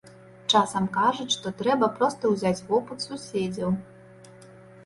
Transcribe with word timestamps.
Часам 0.53 0.87
кажуць, 0.95 1.27
што 1.35 1.51
трэба 1.59 1.89
проста 1.97 2.23
ўзяць 2.33 2.65
вопыт 2.73 2.99
суседзяў. 3.07 3.69